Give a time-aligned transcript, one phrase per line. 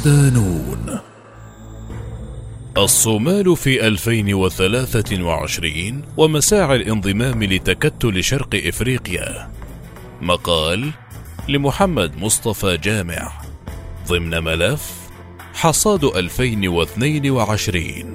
[0.00, 1.00] صدانون
[2.76, 9.50] الصومال في 2023 ومساعي الانضمام لتكتل شرق إفريقيا.
[10.22, 10.90] مقال
[11.48, 13.32] لمحمد مصطفى جامع.
[14.08, 14.92] ضمن ملف
[15.54, 18.14] حصاد 2022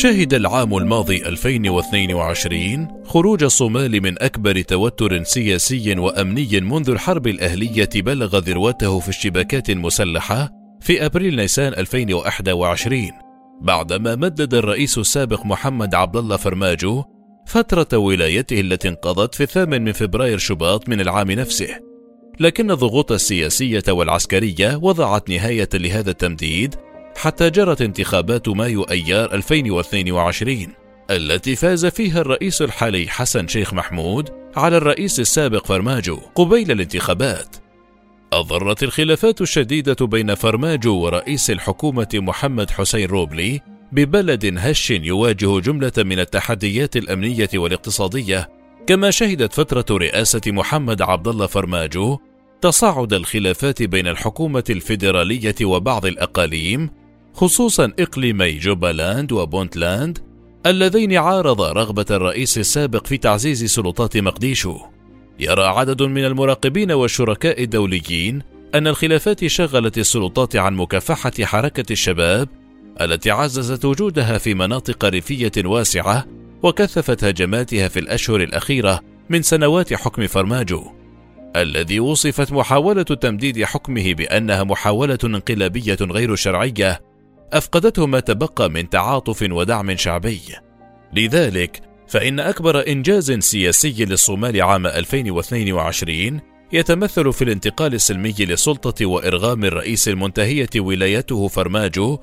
[0.00, 8.38] شهد العام الماضي 2022 خروج الصومال من أكبر توتر سياسي وأمني منذ الحرب الأهلية بلغ
[8.38, 10.50] ذروته في الشبكات المسلحة
[10.80, 13.10] في أبريل نيسان 2021
[13.60, 17.04] بعدما مدد الرئيس السابق محمد عبد الله فرماجو
[17.46, 21.68] فترة ولايته التي انقضت في الثامن من فبراير شباط من العام نفسه.
[22.40, 26.74] لكن الضغوط السياسية والعسكرية وضعت نهاية لهذا التمديد
[27.20, 30.66] حتى جرت انتخابات مايو أيار 2022
[31.10, 37.56] التي فاز فيها الرئيس الحالي حسن شيخ محمود على الرئيس السابق فرماجو قبيل الانتخابات.
[38.32, 43.60] أضرت الخلافات الشديدة بين فرماجو ورئيس الحكومة محمد حسين روبلي
[43.92, 48.48] ببلد هش يواجه جملة من التحديات الأمنية والاقتصادية
[48.86, 52.18] كما شهدت فترة رئاسة محمد عبد الله فرماجو
[52.60, 56.99] تصاعد الخلافات بين الحكومة الفيدرالية وبعض الأقاليم
[57.34, 60.18] خصوصا إقليمي جوبالاند وبونتلاند
[60.66, 64.78] اللذين عارض رغبة الرئيس السابق في تعزيز سلطات مقديشو.
[65.38, 68.42] يرى عدد من المراقبين والشركاء الدوليين
[68.74, 72.48] أن الخلافات شغلت السلطات عن مكافحة حركة الشباب
[73.00, 76.26] التي عززت وجودها في مناطق ريفية واسعة
[76.62, 79.00] وكثفت هجماتها في الأشهر الأخيرة
[79.30, 80.84] من سنوات حكم فرماجو.
[81.56, 87.09] الذي وصفت محاولة تمديد حكمه بأنها محاولة انقلابية غير شرعية
[87.52, 90.40] أفقدته ما تبقى من تعاطف ودعم شعبي.
[91.12, 96.40] لذلك فإن أكبر إنجاز سياسي للصومال عام 2022
[96.72, 102.18] يتمثل في الانتقال السلمي للسلطة وإرغام الرئيس المنتهية ولايته فرماجو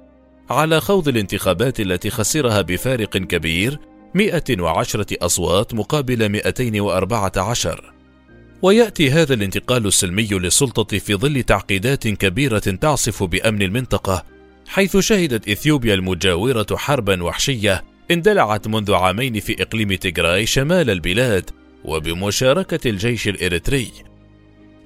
[0.49, 3.79] على خوض الانتخابات التي خسرها بفارق كبير
[4.13, 7.93] 110 أصوات مقابل 214
[8.61, 14.36] ويأتي هذا الانتقال السلمي للسلطة في ظل تعقيدات كبيرة تعصف بأمن المنطقة
[14.67, 21.49] حيث شهدت إثيوبيا المجاورة حربا وحشية اندلعت منذ عامين في إقليم تيغراي شمال البلاد
[21.85, 23.91] وبمشاركة الجيش الإريتري.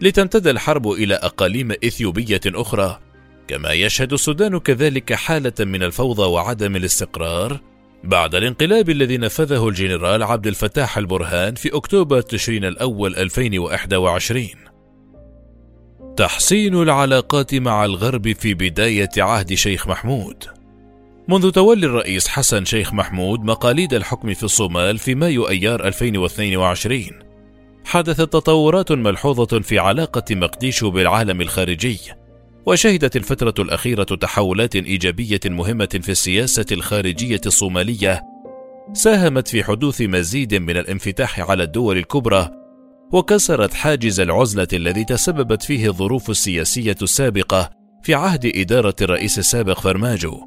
[0.01, 2.99] لتمتد الحرب إلى أقاليم إثيوبية أخرى
[3.47, 7.59] كما يشهد السودان كذلك حالة من الفوضى وعدم الاستقرار
[8.03, 14.47] بعد الانقلاب الذي نفذه الجنرال عبد الفتاح البرهان في أكتوبر تشرين الأول 2021
[16.21, 20.43] تحسين العلاقات مع الغرب في بداية عهد شيخ محمود.
[21.27, 27.03] منذ تولي الرئيس حسن شيخ محمود مقاليد الحكم في الصومال في مايو أيار 2022
[27.85, 31.99] حدثت تطورات ملحوظة في علاقة مقديشو بالعالم الخارجي
[32.65, 38.23] وشهدت الفترة الأخيرة تحولات إيجابية مهمة في السياسة الخارجية الصومالية
[38.93, 42.60] ساهمت في حدوث مزيد من الانفتاح على الدول الكبرى
[43.11, 47.69] وكسرت حاجز العزلة الذي تسببت فيه الظروف السياسية السابقة
[48.03, 50.39] في عهد إدارة الرئيس السابق فرماجو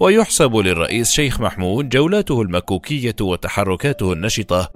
[0.00, 4.70] ويحسب للرئيس شيخ محمود جولاته المكوكية وتحركاته النشطة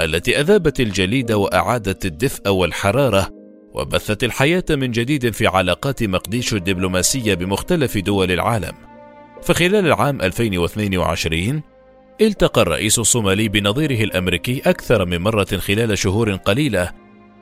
[0.00, 3.28] التي أذابت الجليد وأعادت الدفء والحرارة
[3.74, 8.72] وبثت الحياة من جديد في علاقات مقديشو الدبلوماسية بمختلف دول العالم.
[9.42, 11.62] فخلال العام 2022
[12.20, 16.92] التقى الرئيس الصومالي بنظيره الأمريكي أكثر من مرة خلال شهور قليلة.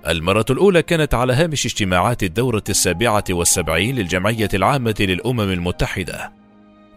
[0.09, 6.33] المرة الأولى كانت على هامش اجتماعات الدورة السابعة والسبعين للجمعية العامة للأمم المتحدة.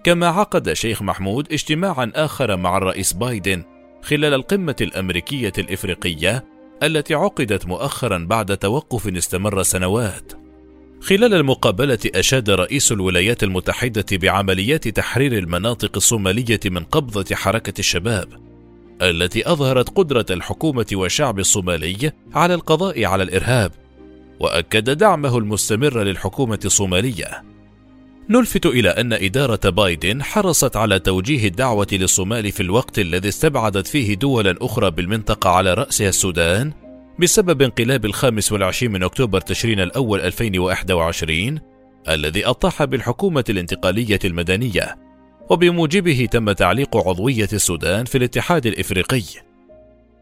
[0.04, 3.64] كما عقد شيخ محمود اجتماعا آخر مع الرئيس بايدن
[4.02, 6.46] خلال القمة الأمريكية الإفريقية
[6.84, 10.41] التي عقدت مؤخرا بعد توقف استمر سنوات.
[11.02, 18.28] خلال المقابلة أشاد رئيس الولايات المتحدة بعمليات تحرير المناطق الصومالية من قبضة حركة الشباب،
[19.02, 23.72] التي أظهرت قدرة الحكومة والشعب الصومالي على القضاء على الإرهاب،
[24.40, 27.44] وأكد دعمه المستمر للحكومة الصومالية.
[28.30, 34.16] نلفت إلى أن إدارة بايدن حرصت على توجيه الدعوة للصومال في الوقت الذي استبعدت فيه
[34.16, 36.72] دولا أخرى بالمنطقة على رأسها السودان
[37.20, 41.60] بسبب انقلاب الخامس والعشرين من أكتوبر تشرين الأول 2021
[42.10, 44.98] الذي أطاح بالحكومة الانتقالية المدنية
[45.50, 49.22] وبموجبه تم تعليق عضوية السودان في الاتحاد الإفريقي.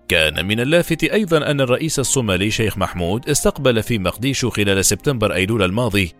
[0.07, 5.63] كان من اللافت أيضا أن الرئيس الصومالي شيخ محمود استقبل في مقديشو خلال سبتمبر أيلول
[5.63, 6.13] الماضي.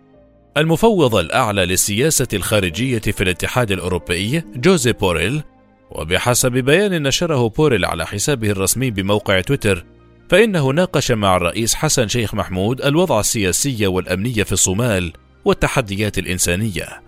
[0.56, 5.42] المفوض الأعلى للسياسة الخارجية في الاتحاد الأوروبي جوزيب بوريل
[5.90, 9.84] وبحسب بيان نشره بوريل على حسابه الرسمي بموقع تويتر
[10.30, 15.12] فإنه ناقش مع الرئيس حسن شيخ محمود الوضع السياسي والأمني في الصومال
[15.44, 17.02] والتحديات الإنسانية.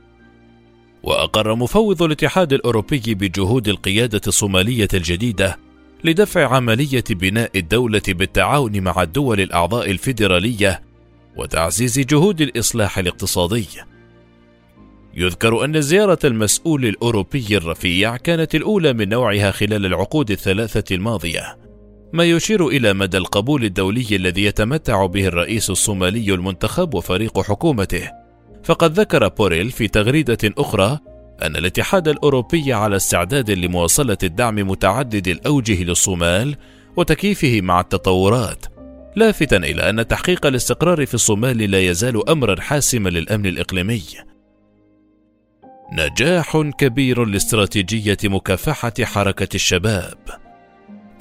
[1.03, 5.59] وأقر مفوض الاتحاد الأوروبي بجهود القيادة الصومالية الجديدة
[6.05, 10.83] لدفع عملية بناء الدولة بالتعاون مع الدول الأعضاء الفيدرالية
[11.37, 13.67] وتعزيز جهود الإصلاح الاقتصادي.
[15.15, 21.62] يذكر أن زيارة المسؤول الأوروبي الرفيع كانت الأولى من نوعها خلال العقود الثلاثة الماضية،
[22.12, 28.11] ما يشير إلى مدى القبول الدولي الذي يتمتع به الرئيس الصومالي المنتخب وفريق حكومته.
[28.64, 30.99] فقد ذكر بوريل في تغريدة أخرى
[31.43, 36.56] أن الاتحاد الأوروبي على استعداد لمواصلة الدعم متعدد الأوجه للصومال
[36.97, 38.67] وتكييفه مع التطورات،
[39.17, 44.03] لافتا إلى أن تحقيق الاستقرار في الصومال لا يزال أمرا حاسما للأمن الإقليمي.
[45.93, 50.42] نجاح كبير لاستراتيجية مكافحة حركة الشباب.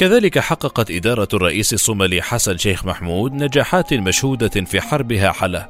[0.02, 5.68] كذلك حققت إدارة الرئيس الصومالي حسن شيخ محمود نجاحات مشهودة في حربها على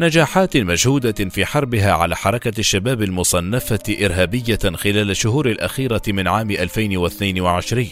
[0.00, 7.86] نجاحات مشهودة في حربها على حركة الشباب المصنفة إرهابية خلال الشهور الأخيرة من عام 2022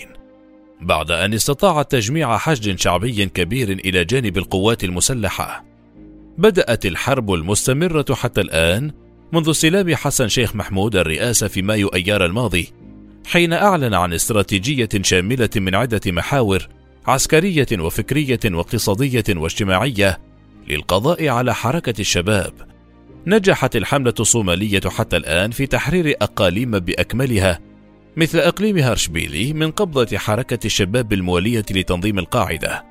[0.81, 5.65] بعد أن استطاعت تجميع حشد شعبي كبير إلى جانب القوات المسلحة.
[6.39, 8.91] بدأت الحرب المستمرة حتى الآن
[9.33, 12.82] منذ استلام حسن شيخ محمود الرئاسة في مايو أيار الماضي
[13.27, 16.69] حين أعلن عن استراتيجية شاملة من عدة محاور
[17.07, 20.21] عسكرية وفكرية واقتصادية واجتماعية
[20.69, 22.53] للقضاء على حركة الشباب.
[23.27, 27.61] نجحت الحملة الصومالية حتى الآن في تحرير أقاليم بأكملها
[28.17, 32.85] مثل إقليم هارشبيلي من قبضة حركة الشباب الموالية لتنظيم القاعدة.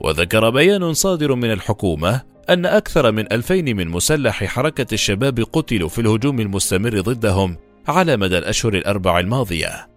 [0.00, 2.20] وذكر بيان صادر من الحكومة
[2.50, 7.56] أن أكثر من ألفين من مسلح حركة الشباب قتلوا في الهجوم المستمر ضدهم
[7.88, 9.88] على مدى الأشهر الأربع الماضية.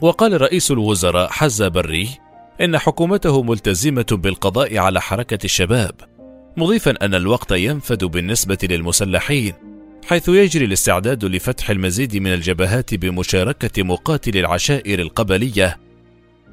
[0.00, 2.08] وقال رئيس الوزراء حزة بري
[2.60, 5.94] إن حكومته ملتزمة بالقضاء على حركة الشباب،
[6.56, 9.54] مضيفا أن الوقت ينفد بالنسبة للمسلحين،
[10.08, 15.78] حيث يجري الاستعداد لفتح المزيد من الجبهات بمشاركة مقاتل العشائر القبلية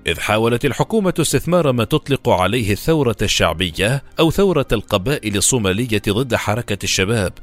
[0.08, 6.78] إذ حاولت الحكومة استثمار ما تطلق عليه الثورة الشعبية أو ثورة القبائل الصومالية ضد حركة
[6.84, 7.34] الشباب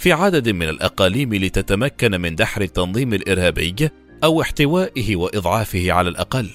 [0.00, 3.90] في عدد من الأقاليم لتتمكن من دحر التنظيم الإرهابي
[4.24, 6.50] أو احتوائه وإضعافه على الأقل.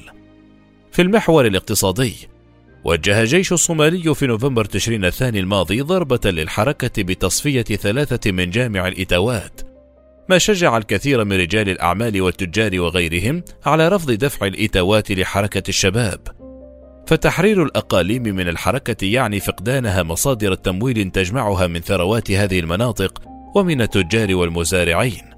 [0.91, 2.13] في المحور الاقتصادي،
[2.83, 9.61] وجه الجيش الصومالي في نوفمبر تشرين الثاني الماضي ضربة للحركة بتصفية ثلاثة من جامع الإتاوات،
[10.29, 16.19] ما شجع الكثير من رجال الأعمال والتجار وغيرهم على رفض دفع الإتاوات لحركة الشباب.
[17.07, 24.35] فتحرير الأقاليم من الحركة يعني فقدانها مصادر التمويل تجمعها من ثروات هذه المناطق ومن التجار
[24.35, 25.35] والمزارعين.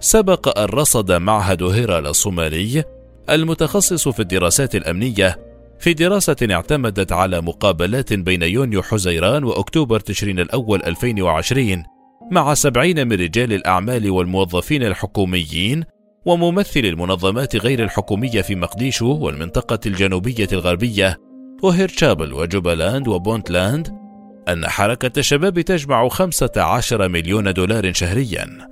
[0.00, 2.84] سبق أن رصد معهد هيرال الصومالي
[3.30, 5.38] المتخصص في الدراسات الأمنية
[5.78, 11.82] في دراسة اعتمدت على مقابلات بين يونيو حزيران وأكتوبر تشرين الأول 2020
[12.30, 15.84] مع سبعين من رجال الأعمال والموظفين الحكوميين
[16.26, 21.16] وممثل المنظمات غير الحكومية في مقديشو والمنطقة الجنوبية الغربية
[21.62, 24.07] وهيرشابل وجوبالاند وبونتلاند
[24.48, 28.68] أن حركة الشباب تجمع 15 مليون دولار شهريا.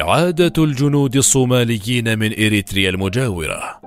[0.00, 3.80] إعادة الجنود الصوماليين من إريتريا المجاورة.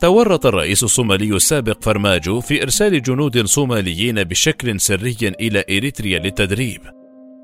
[0.00, 6.80] تورط الرئيس الصومالي السابق فرماجو في إرسال جنود صوماليين بشكل سري إلى إريتريا للتدريب.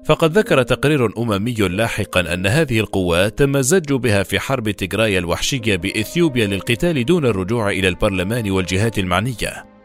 [0.04, 5.76] فقد ذكر تقرير أممي لاحقا أن هذه القوات تم الزج بها في حرب تيغراي الوحشية
[5.76, 9.79] بإثيوبيا للقتال دون الرجوع إلى البرلمان والجهات المعنية.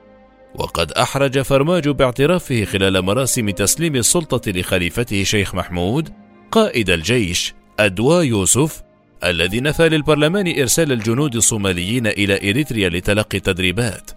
[0.59, 6.09] وقد أحرج فرماجو باعترافه خلال مراسم تسليم السلطة لخليفته شيخ محمود
[6.51, 8.83] قائد الجيش أدوا يوسف
[9.23, 14.11] الذي نفى للبرلمان إرسال الجنود الصوماليين إلى إريتريا لتلقي التدريبات.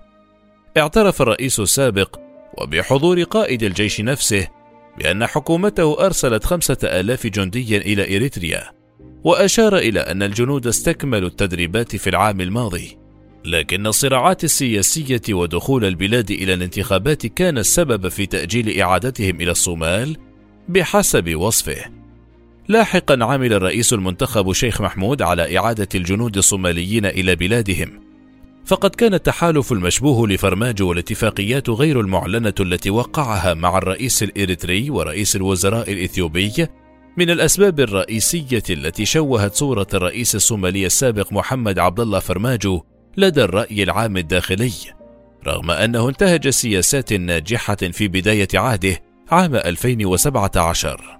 [0.76, 2.16] اعترف الرئيس السابق
[2.58, 4.48] وبحضور قائد الجيش نفسه
[4.98, 8.70] بأن حكومته أرسلت خمسة آلاف جندي إلى إريتريا
[9.24, 12.98] وأشار إلى أن الجنود استكملوا التدريبات في العام الماضي.
[13.44, 20.16] لكن الصراعات السياسية ودخول البلاد إلى الانتخابات كان السبب في تأجيل إعادتهم إلى الصومال
[20.68, 21.84] بحسب وصفه.
[22.68, 28.08] لاحقا عمل الرئيس المنتخب شيخ محمود على إعادة الجنود الصوماليين إلى بلادهم.
[28.64, 35.92] فقد كان التحالف المشبوه لفرماج والاتفاقيات غير المعلنة التي وقعها مع الرئيس الإريتري ورئيس الوزراء
[35.92, 36.66] الإثيوبي
[37.16, 42.82] من الأسباب الرئيسية التي شوهت صورة الرئيس الصومالي السابق محمد عبد الله فرماجو
[43.18, 44.72] لدى الرأي العام الداخلي
[45.46, 51.18] رغم أنه انتهج سياسات ناجحة في بداية عهده عام 2017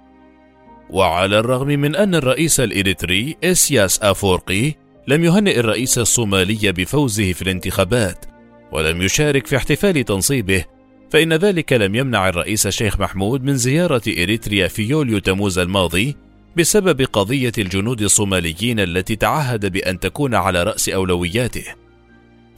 [0.89, 4.73] وعلى الرغم من أن الرئيس الإريتري إسياس أفورقي
[5.07, 8.25] لم يهنئ الرئيس الصومالي بفوزه في الانتخابات
[8.71, 10.65] ولم يشارك في احتفال تنصيبه
[11.09, 16.15] فإن ذلك لم يمنع الرئيس الشيخ محمود من زيارة إريتريا في يوليو تموز الماضي
[16.57, 21.88] بسبب قضية الجنود الصوماليين التي تعهد بأن تكون على رأس أولوياته.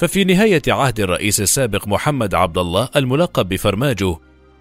[0.01, 4.17] ففي نهاية عهد الرئيس السابق محمد عبد الله الملقب بفرماجو،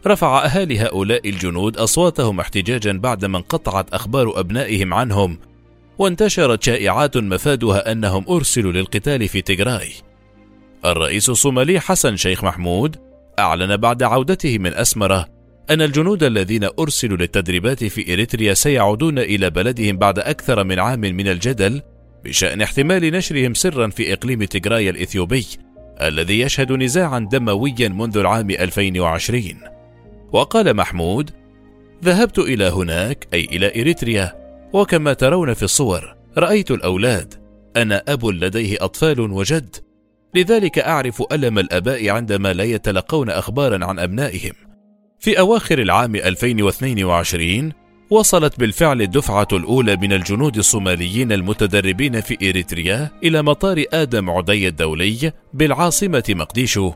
[0.07, 5.39] رفع أهالي هؤلاء الجنود أصواتهم احتجاجا بعدما انقطعت أخبار أبنائهم عنهم،
[5.99, 9.93] وانتشرت شائعات مفادها أنهم أرسلوا للقتال في تيغراي.
[10.85, 12.97] الرئيس الصومالي حسن شيخ محمود
[13.39, 15.27] أعلن بعد عودته من أسمرة
[15.71, 21.29] أن الجنود الذين أرسلوا للتدريبات في إريتريا سيعودون إلى بلدهم بعد أكثر من عام من
[21.29, 21.83] الجدل
[22.25, 25.47] بشأن احتمال نشرهم سرا في إقليم تيغراي الإثيوبي
[26.01, 29.45] الذي يشهد نزاعا دمويا منذ العام 2020
[30.33, 31.31] وقال محمود
[32.05, 34.33] ذهبت إلى هناك أي إلى إريتريا
[34.73, 37.35] وكما ترون في الصور رأيت الأولاد
[37.77, 39.77] أنا أب لديه أطفال وجد
[40.35, 44.53] لذلك أعرف ألم الآباء عندما لا يتلقون أخبارا عن أبنائهم.
[45.19, 47.73] في أواخر العام 2022
[48.11, 55.33] وصلت بالفعل الدفعة الأولى من الجنود الصوماليين المتدربين في إريتريا إلى مطار آدم عدي الدولي
[55.55, 56.93] بالعاصمة مقديشو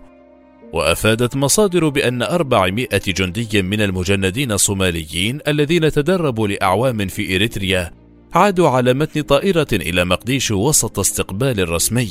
[0.73, 7.91] وأفادت مصادر بأن 400 جندي من المجندين الصوماليين الذين تدربوا لأعوام في إريتريا
[8.35, 12.11] عادوا على متن طائرة إلى مقديشو وسط استقبال رسمي.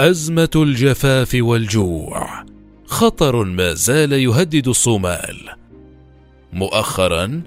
[0.00, 2.44] أزمة الجفاف والجوع.
[2.86, 5.65] خطر ما زال يهدد الصومال.
[6.52, 7.42] مؤخرا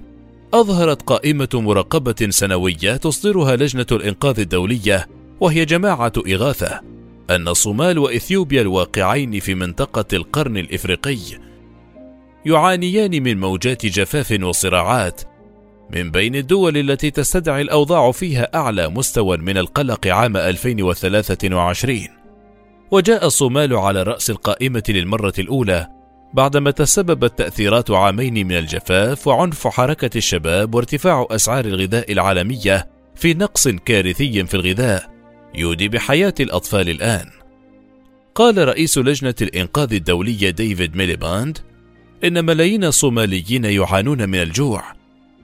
[0.54, 5.08] أظهرت قائمة مراقبة سنوية تصدرها لجنة الإنقاذ الدولية
[5.40, 6.80] وهي جماعة إغاثة
[7.30, 11.18] أن الصومال وإثيوبيا الواقعين في منطقة القرن الإفريقي
[12.46, 15.20] يعانيان من موجات جفاف وصراعات
[15.90, 22.08] من بين الدول التي تستدعي الأوضاع فيها أعلى مستوى من القلق عام 2023
[22.90, 25.99] وجاء الصومال على رأس القائمة للمرة الأولى
[26.34, 33.68] بعدما تسببت تأثيرات عامين من الجفاف وعنف حركة الشباب وارتفاع أسعار الغذاء العالمية في نقص
[33.68, 35.10] كارثي في الغذاء
[35.54, 37.26] يودي بحياة الأطفال الآن.
[38.34, 41.58] قال رئيس لجنة الإنقاذ الدولية ديفيد ميليباند:
[42.24, 44.84] إن ملايين الصوماليين يعانون من الجوع،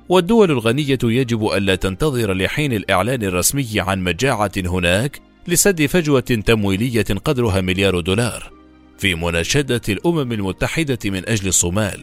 [0.08, 7.60] والدول الغنية يجب ألا تنتظر لحين الإعلان الرسمي عن مجاعة هناك لسد فجوة تمويلية قدرها
[7.60, 8.55] مليار دولار
[8.98, 12.00] في مناشدة الأمم المتحدة من أجل الصومال.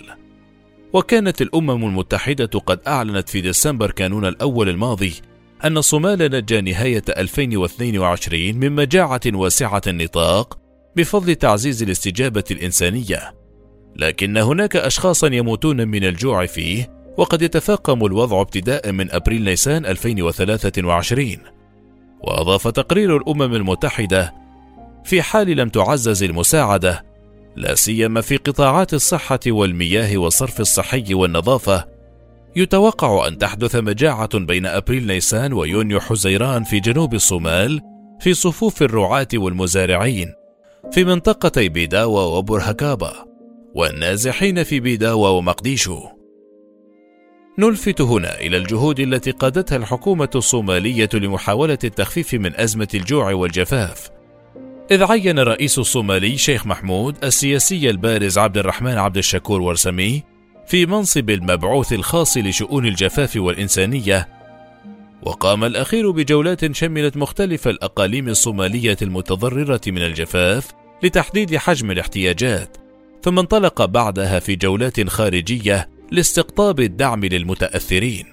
[0.93, 5.13] وكانت الأمم المتحدة قد أعلنت في ديسمبر كانون الأول الماضي
[5.63, 10.59] أن الصومال نجا نهاية 2022 من مجاعة واسعة النطاق
[10.95, 13.33] بفضل تعزيز الاستجابة الإنسانية.
[13.95, 21.37] لكن هناك أشخاصا يموتون من الجوع فيه وقد يتفاقم الوضع ابتداء من أبريل نيسان 2023
[22.21, 24.42] وأضاف تقرير الأمم المتحدة
[25.05, 27.05] في حال لم تعزز المساعدة
[27.55, 31.87] لا سيما في قطاعات الصحة والمياه والصرف الصحي والنظافة
[32.55, 37.81] يتوقع أن تحدث مجاعة بين أبريل نيسان ويونيو حزيران في جنوب الصومال
[38.19, 40.33] في صفوف الرعاة والمزارعين
[40.91, 43.13] في منطقتي بيداوى وبرهكابا
[43.75, 46.01] والنازحين في بيداوى ومقديشو.
[47.59, 54.12] نلفت هنا إلى الجهود التي قادتها الحكومة الصومالية لمحاولة التخفيف من أزمة الجوع والجفاف.
[54.91, 60.23] إذ عين الرئيس الصومالي شيخ محمود السياسي البارز عبد الرحمن عبد الشكور ورسمي
[60.67, 64.27] في منصب المبعوث الخاص لشؤون الجفاف والإنسانية
[65.21, 70.71] وقام الأخير بجولات شملت مختلف الأقاليم الصومالية المتضررة من الجفاف
[71.03, 72.77] لتحديد حجم الاحتياجات
[73.23, 78.25] ثم انطلق بعدها في جولات خارجية لاستقطاب الدعم للمتأثرين.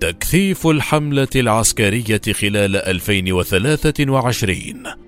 [0.00, 5.05] تكثيف الحملة العسكرية خلال 2023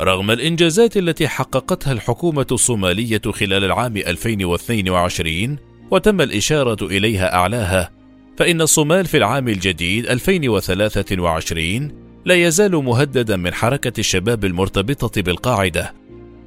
[0.00, 5.56] رغم الإنجازات التي حققتها الحكومة الصومالية خلال العام 2022
[5.90, 7.90] وتم الإشارة إليها أعلاها
[8.38, 11.90] فإن الصومال في العام الجديد 2023
[12.24, 15.94] لا يزال مهددا من حركة الشباب المرتبطة بالقاعدة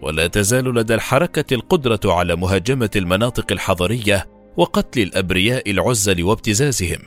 [0.02, 7.00] ولا تزال لدى الحركة القدرة على مهاجمة المناطق الحضرية وقتل الأبرياء العزل وابتزازهم.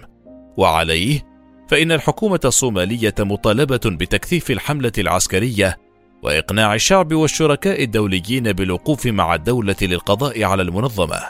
[0.57, 1.27] وعليه
[1.69, 5.88] فإن الحكومة الصومالية مطالبة بتكثيف الحملة العسكرية
[6.23, 11.21] وإقناع الشعب والشركاء الدوليين بالوقوف مع الدولة للقضاء على المنظمة.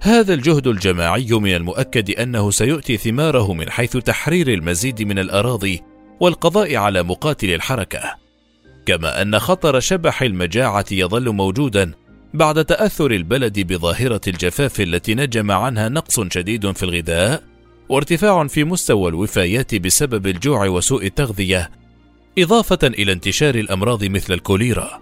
[0.00, 5.82] هذا الجهد الجماعي من المؤكد أنه سيؤتي ثماره من حيث تحرير المزيد من الأراضي
[6.20, 8.16] والقضاء على مقاتل الحركة.
[8.86, 11.92] كما أن خطر شبح المجاعة يظل موجودا
[12.34, 17.42] بعد تأثر البلد بظاهرة الجفاف التي نجم عنها نقص شديد في الغذاء
[17.88, 21.70] وارتفاع في مستوى الوفايات بسبب الجوع وسوء التغذية
[22.38, 25.00] إضافة إلى انتشار الأمراض مثل الكوليرا.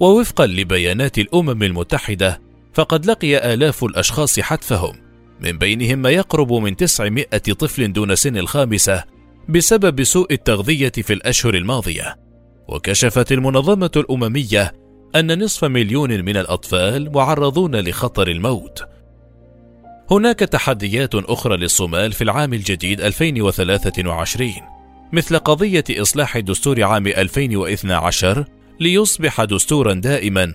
[0.00, 2.40] ووفقا لبيانات الأمم المتحدة
[2.74, 4.96] فقد لقي آلاف الأشخاص حتفهم
[5.40, 9.04] من بينهم ما يقرب من 900 طفل دون سن الخامسة
[9.48, 12.16] بسبب سوء التغذية في الأشهر الماضية.
[12.68, 14.72] وكشفت المنظمة الأممية
[15.14, 18.82] أن نصف مليون من الأطفال معرضون لخطر الموت.
[20.10, 24.79] هناك تحديات أخرى للصومال في العام الجديد 2023
[25.12, 28.44] مثل قضية إصلاح دستور عام 2012
[28.80, 30.54] ليصبح دستورا دائما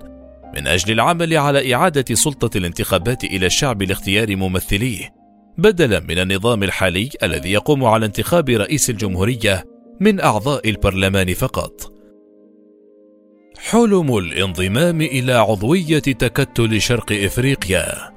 [0.55, 5.13] من أجل العمل على إعادة سلطة الانتخابات إلى الشعب لاختيار ممثليه
[5.57, 9.63] بدلا من النظام الحالي الذي يقوم على انتخاب رئيس الجمهورية
[9.99, 11.91] من أعضاء البرلمان فقط.
[13.57, 18.15] حلم الانضمام إلى عضوية تكتل شرق إفريقيا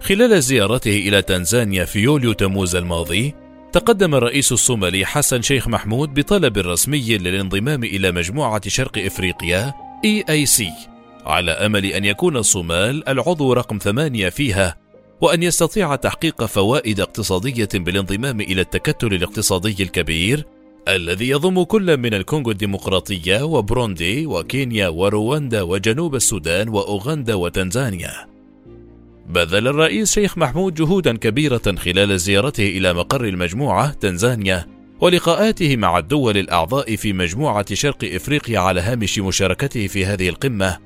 [0.00, 3.34] خلال زيارته إلى تنزانيا في يوليو تموز الماضي
[3.72, 9.74] تقدم الرئيس الصومالي حسن شيخ محمود بطلب رسمي للانضمام إلى مجموعة شرق إفريقيا
[10.06, 10.62] EAC
[11.26, 14.76] على أمل أن يكون الصومال العضو رقم ثمانية فيها
[15.20, 20.46] وأن يستطيع تحقيق فوائد اقتصادية بالانضمام إلى التكتل الاقتصادي الكبير
[20.88, 28.31] الذي يضم كل من الكونغو الديمقراطية وبروندي وكينيا ورواندا وجنوب السودان وأوغندا وتنزانيا.
[29.32, 34.66] بذل الرئيس شيخ محمود جهودا كبيرة خلال زيارته إلى مقر المجموعة تنزانيا
[35.00, 40.78] ولقاءاته مع الدول الأعضاء في مجموعة شرق إفريقيا على هامش مشاركته في هذه القمة.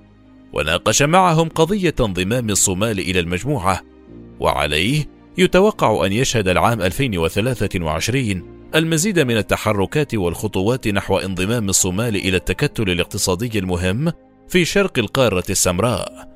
[0.53, 3.83] وناقش معهم قضية انضمام الصومال إلى المجموعة
[4.41, 5.05] وعليه
[5.39, 8.43] يتوقع أن يشهد العام 2023
[8.75, 14.13] المزيد من التحركات والخطوات نحو انضمام الصومال إلى التكتل الاقتصادي المهم
[14.49, 16.36] في شرق القارة السمراء.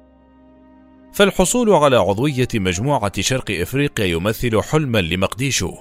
[1.12, 5.75] فالحصول على عضوية مجموعة شرق إفريقيا يمثل حلما لمقديشو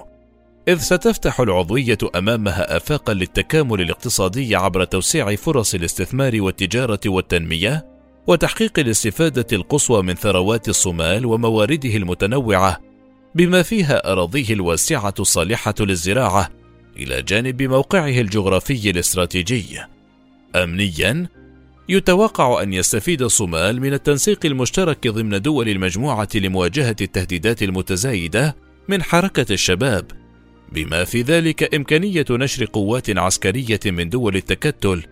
[0.68, 7.86] إذ ستفتح العضوية أمامها آفاقا للتكامل الاقتصادي عبر توسيع فرص الاستثمار والتجارة والتنمية
[8.26, 12.80] وتحقيق الاستفادة القصوى من ثروات الصومال وموارده المتنوعة
[13.34, 16.50] بما فيها أراضيه الواسعة الصالحة للزراعة
[16.96, 19.80] إلى جانب موقعه الجغرافي الاستراتيجي.
[20.56, 21.26] أمنيا
[21.90, 28.56] يتوقع أن يستفيد الصومال من التنسيق المشترك ضمن دول المجموعة لمواجهة التهديدات المتزايدة
[28.88, 30.04] من حركة الشباب،
[30.72, 35.02] بما في ذلك إمكانية نشر قوات عسكرية من دول التكتل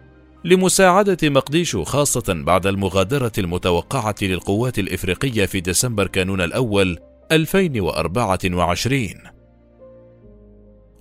[0.44, 6.98] لمساعدة مقديشو خاصة بعد المغادرة المتوقعة للقوات الإفريقية في ديسمبر كانون الأول
[7.32, 9.08] 2024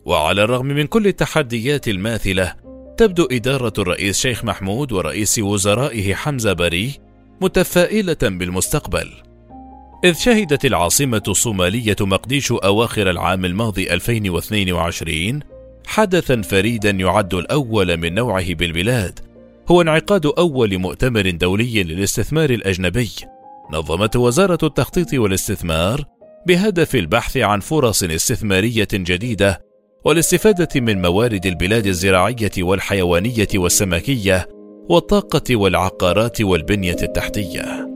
[0.05, 2.66] وعلى الرغم من كل التحديات الماثلة
[2.97, 6.91] تبدو إدارة الرئيس شيخ محمود ورئيس وزرائه حمزة بري
[7.41, 9.10] متفائلة بالمستقبل.
[10.03, 15.39] إذ شهدت العاصمة الصومالية مقديشو أواخر العام الماضي 2022
[15.88, 19.19] حدثا فريدا يعد الأول من نوعه بالبلاد.
[19.71, 23.10] هو انعقاد أول مؤتمر دولي للاستثمار الأجنبي.
[23.71, 26.05] نظمته وزارة التخطيط والاستثمار
[26.47, 29.66] بهدف البحث عن فرص استثمارية جديدة
[30.05, 34.47] والاستفادة من موارد البلاد الزراعية والحيوانية والسمكية
[34.89, 37.87] والطاقة والعقارات والبنية التحتية.